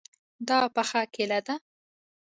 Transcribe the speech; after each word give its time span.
دا 0.47 0.59
پخه 0.75 1.01
کیله 1.13 1.39
ده 1.45 1.55